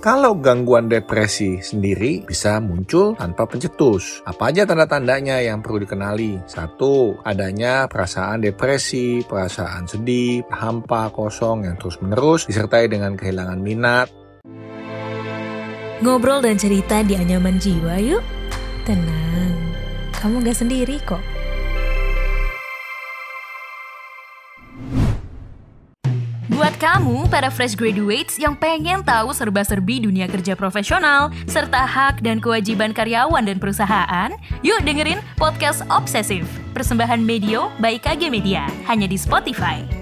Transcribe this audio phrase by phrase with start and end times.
[0.00, 4.24] Kalau gangguan depresi sendiri bisa muncul tanpa pencetus.
[4.24, 6.40] Apa aja tanda-tandanya yang perlu dikenali?
[6.48, 14.08] Satu, adanya perasaan depresi, perasaan sedih, hampa, kosong yang terus-menerus, disertai dengan kehilangan minat.
[16.00, 18.24] Ngobrol dan cerita di anyaman jiwa yuk.
[18.88, 19.52] Tenang,
[20.16, 21.39] kamu gak sendiri kok.
[26.80, 32.96] Kamu, para fresh graduates yang pengen tahu serba-serbi dunia kerja profesional, serta hak dan kewajiban
[32.96, 34.32] karyawan dan perusahaan,
[34.64, 39.99] yuk dengerin Podcast Obsesif, persembahan Medio by KG Media, hanya di Spotify.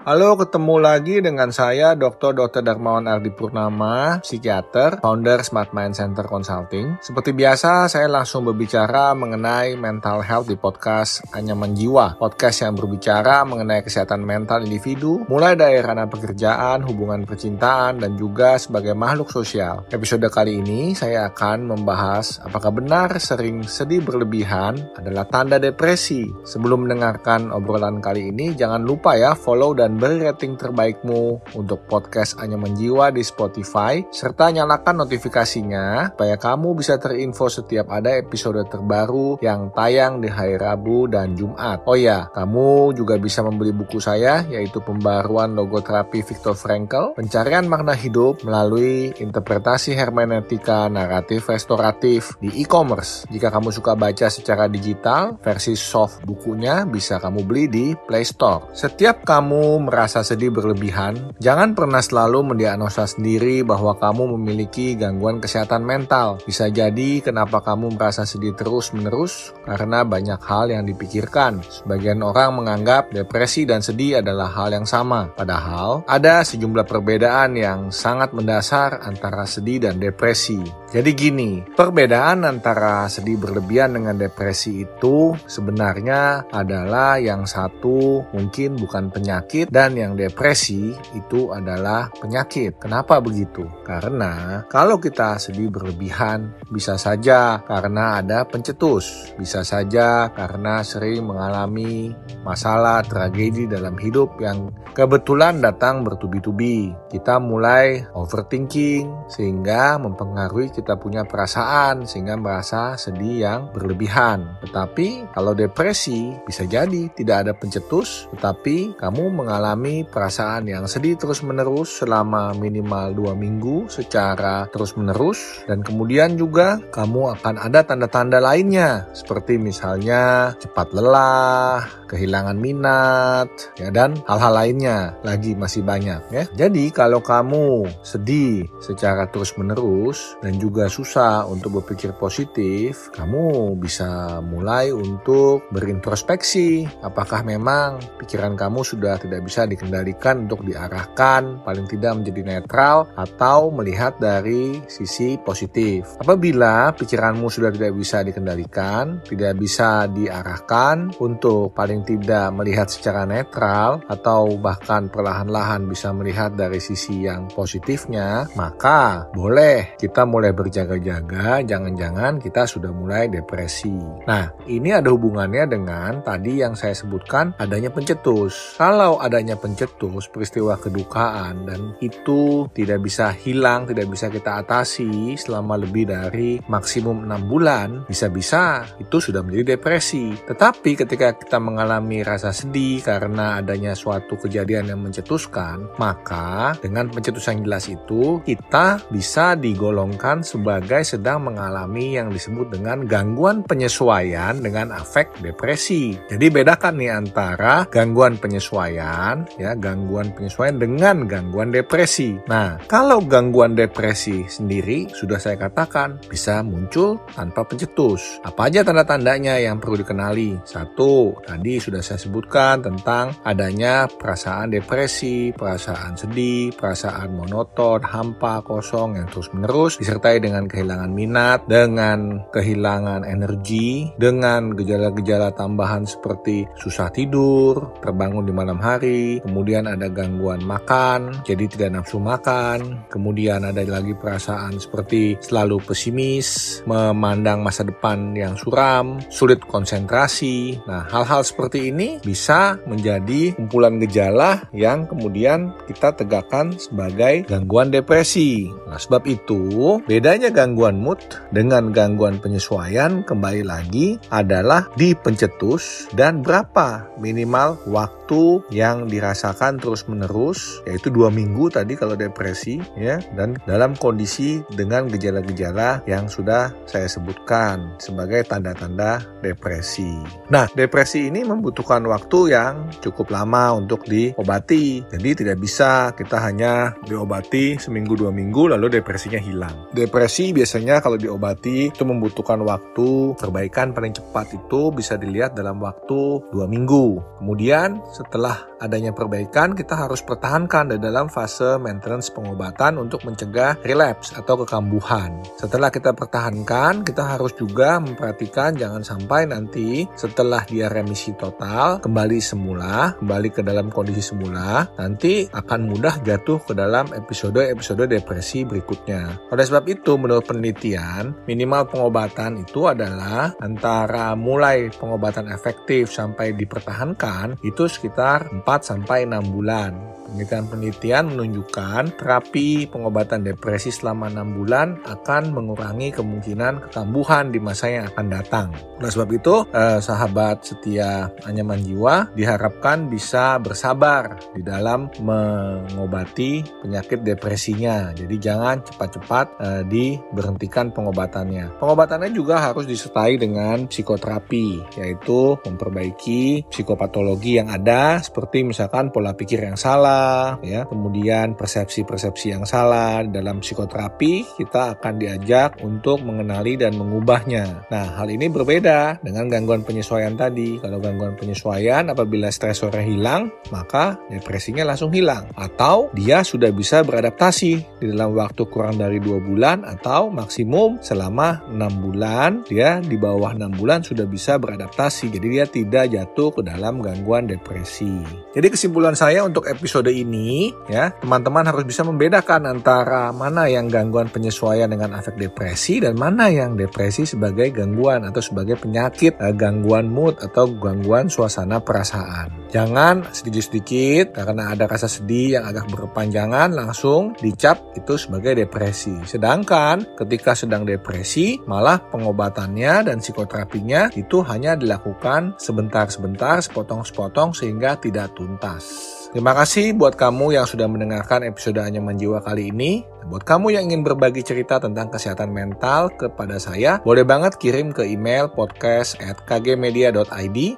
[0.00, 2.32] Halo, ketemu lagi dengan saya Dr.
[2.32, 2.64] Dr.
[2.64, 6.96] Darmawan Ardi Purnama, psikiater, founder Smart Mind Center Consulting.
[7.04, 12.16] Seperti biasa, saya langsung berbicara mengenai mental health di podcast Anyaman Jiwa.
[12.16, 18.56] Podcast yang berbicara mengenai kesehatan mental individu, mulai dari ranah pekerjaan, hubungan percintaan, dan juga
[18.56, 19.84] sebagai makhluk sosial.
[19.92, 26.32] Episode kali ini saya akan membahas apakah benar sering sedih berlebihan adalah tanda depresi.
[26.48, 31.82] Sebelum mendengarkan obrolan kali ini, jangan lupa ya follow dan dan beri rating terbaikmu untuk
[31.90, 38.62] podcast Anyaman Jiwa di Spotify, serta nyalakan notifikasinya supaya kamu bisa terinfo setiap ada episode
[38.70, 41.82] terbaru yang tayang di hari Rabu dan Jumat.
[41.90, 47.98] Oh ya, kamu juga bisa membeli buku saya, yaitu Pembaruan Logoterapi Viktor Frankl, Pencarian Makna
[47.98, 53.26] Hidup melalui Interpretasi Hermeneutika Naratif Restoratif di e-commerce.
[53.26, 58.70] Jika kamu suka baca secara digital, versi soft bukunya bisa kamu beli di Play Store.
[58.70, 65.82] Setiap kamu merasa sedih berlebihan, jangan pernah selalu mendiagnosa sendiri bahwa kamu memiliki gangguan kesehatan
[65.82, 66.36] mental.
[66.44, 71.64] Bisa jadi kenapa kamu merasa sedih terus-menerus karena banyak hal yang dipikirkan.
[71.64, 77.80] Sebagian orang menganggap depresi dan sedih adalah hal yang sama, padahal ada sejumlah perbedaan yang
[77.88, 80.60] sangat mendasar antara sedih dan depresi.
[80.90, 89.06] Jadi gini, perbedaan antara sedih berlebihan dengan depresi itu sebenarnya adalah yang satu mungkin bukan
[89.14, 92.82] penyakit dan yang depresi itu adalah penyakit.
[92.82, 93.70] Kenapa begitu?
[93.86, 102.10] Karena kalau kita sedih berlebihan, bisa saja karena ada pencetus, bisa saja karena sering mengalami
[102.42, 106.90] masalah tragedi dalam hidup yang kebetulan datang bertubi-tubi.
[107.14, 114.56] Kita mulai overthinking sehingga mempengaruhi kita punya perasaan sehingga merasa sedih yang berlebihan.
[114.64, 122.00] Tetapi kalau depresi bisa jadi tidak ada pencetus tetapi kamu mengalami perasaan yang sedih terus-menerus
[122.00, 129.60] selama minimal dua minggu secara terus-menerus dan kemudian juga kamu akan ada tanda-tanda lainnya seperti
[129.60, 133.46] misalnya cepat lelah, kehilangan minat,
[133.78, 136.44] ya dan hal-hal lainnya lagi masih banyak ya.
[136.58, 144.90] Jadi kalau kamu sedih secara terus-menerus dan juga susah untuk berpikir positif, kamu bisa mulai
[144.90, 152.42] untuk berintrospeksi apakah memang pikiran kamu sudah tidak bisa dikendalikan untuk diarahkan paling tidak menjadi
[152.42, 156.18] netral atau melihat dari sisi positif.
[156.18, 163.98] Apabila pikiranmu sudah tidak bisa dikendalikan, tidak bisa diarahkan untuk paling tidak melihat secara netral
[164.06, 172.38] atau bahkan perlahan-lahan bisa melihat dari sisi yang positifnya, maka boleh kita mulai berjaga-jaga, jangan-jangan
[172.38, 173.98] kita sudah mulai depresi.
[174.30, 178.78] Nah, ini ada hubungannya dengan tadi yang saya sebutkan adanya pencetus.
[178.78, 185.32] Kalau ada adanya pencetus, peristiwa kedukaan, dan itu tidak bisa hilang, tidak bisa kita atasi
[185.40, 190.36] selama lebih dari maksimum enam bulan, bisa-bisa itu sudah menjadi depresi.
[190.44, 191.89] Tetapi ketika kita mengalami
[192.22, 199.02] rasa sedih karena adanya suatu kejadian yang mencetuskan, maka dengan pencetus yang jelas itu, kita
[199.10, 206.14] bisa digolongkan sebagai sedang mengalami yang disebut dengan gangguan penyesuaian dengan afek depresi.
[206.30, 212.36] Jadi bedakan nih antara gangguan penyesuaian, ya gangguan penyesuaian dengan gangguan depresi.
[212.46, 218.38] Nah, kalau gangguan depresi sendiri sudah saya katakan bisa muncul tanpa pencetus.
[218.44, 220.60] Apa aja tanda-tandanya yang perlu dikenali?
[220.68, 229.16] Satu, tadi sudah saya sebutkan tentang adanya perasaan depresi, perasaan sedih, perasaan monoton, hampa, kosong
[229.16, 237.96] yang terus-menerus disertai dengan kehilangan minat, dengan kehilangan energi, dengan gejala-gejala tambahan seperti susah tidur,
[238.04, 244.12] terbangun di malam hari, kemudian ada gangguan makan, jadi tidak nafsu makan, kemudian ada lagi
[244.12, 250.82] perasaan seperti selalu pesimis, memandang masa depan yang suram, sulit konsentrasi.
[250.84, 257.94] Nah, hal-hal seperti seperti ini bisa menjadi kumpulan gejala yang kemudian kita tegakkan sebagai gangguan
[257.94, 258.66] depresi.
[258.90, 261.22] Nah, sebab itu bedanya gangguan mood
[261.54, 270.82] dengan gangguan penyesuaian kembali lagi adalah di pencetus dan berapa minimal waktu yang dirasakan terus-menerus
[270.90, 277.06] yaitu dua minggu tadi kalau depresi ya dan dalam kondisi dengan gejala-gejala yang sudah saya
[277.06, 280.18] sebutkan sebagai tanda-tanda depresi.
[280.50, 285.04] Nah, depresi ini membutuhkan waktu yang cukup lama untuk diobati.
[285.12, 289.92] Jadi tidak bisa kita hanya diobati seminggu dua minggu lalu depresinya hilang.
[289.92, 293.36] Depresi biasanya kalau diobati itu membutuhkan waktu.
[293.36, 297.38] Perbaikan paling cepat itu bisa dilihat dalam waktu dua minggu.
[297.44, 304.32] Kemudian setelah adanya perbaikan kita harus pertahankan di dalam fase maintenance pengobatan untuk mencegah relapse
[304.32, 305.44] atau kekambuhan.
[305.60, 312.36] Setelah kita pertahankan, kita harus juga memperhatikan jangan sampai nanti setelah dia remisi total kembali
[312.36, 319.48] semula, kembali ke dalam kondisi semula, nanti akan mudah jatuh ke dalam episode-episode depresi berikutnya.
[319.48, 327.56] Oleh sebab itu, menurut penelitian, minimal pengobatan itu adalah antara mulai pengobatan efektif sampai dipertahankan
[327.64, 330.09] itu sekitar 4 sampai 6 bulan.
[330.30, 338.06] Penelitian-penelitian menunjukkan terapi pengobatan depresi selama 6 bulan akan mengurangi kemungkinan kekambuhan di masa yang
[338.14, 338.68] akan datang.
[339.02, 347.26] Oleh sebab itu, eh, sahabat setia anyaman jiwa diharapkan bisa bersabar di dalam mengobati penyakit
[347.26, 348.14] depresinya.
[348.14, 351.82] Jadi jangan cepat-cepat eh, diberhentikan pengobatannya.
[351.82, 359.64] Pengobatannya juga harus disertai dengan psikoterapi, yaitu memperbaiki psikopatologi yang ada seperti misalkan pola pikir
[359.64, 360.19] yang salah,
[360.64, 367.88] ya, kemudian persepsi-persepsi yang salah dalam psikoterapi kita akan diajak untuk mengenali dan mengubahnya.
[367.88, 370.80] Nah, hal ini berbeda dengan gangguan penyesuaian tadi.
[370.80, 377.72] Kalau gangguan penyesuaian apabila stresornya hilang, maka depresinya langsung hilang atau dia sudah bisa beradaptasi
[378.02, 383.54] di dalam waktu kurang dari dua bulan atau maksimum selama enam bulan dia di bawah
[383.54, 388.20] enam bulan sudah bisa beradaptasi jadi dia tidak jatuh ke dalam gangguan depresi
[388.52, 394.28] jadi kesimpulan saya untuk episode ini ya teman-teman harus bisa membedakan antara mana yang gangguan
[394.28, 400.10] penyesuaian dengan efek depresi dan mana yang depresi sebagai gangguan atau sebagai penyakit eh, gangguan
[400.10, 407.34] mood atau gangguan suasana perasaan jangan sedikit-sedikit karena ada rasa sedih yang agak berpanjangan langsung
[407.38, 409.12] dicap itu sebagai depresi.
[409.26, 418.32] Sedangkan ketika sedang depresi malah pengobatannya dan psikoterapinya itu hanya dilakukan sebentar-sebentar, sepotong-sepotong sehingga tidak
[418.34, 419.19] tuntas.
[419.30, 423.06] Terima kasih buat kamu yang sudah mendengarkan episode Anyaman Jiwa kali ini.
[423.28, 428.08] Buat kamu yang ingin berbagi cerita tentang kesehatan mental kepada saya, boleh banget kirim ke
[428.08, 429.36] email podcast at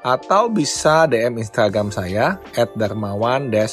[0.02, 3.68] atau bisa DM Instagram saya at darmawan dan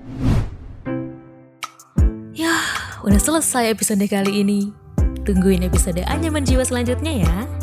[2.38, 4.69] Yah, udah selesai episode kali ini.
[5.25, 7.56] Tungguin episode Anyaman Jiwa selanjutnya ya.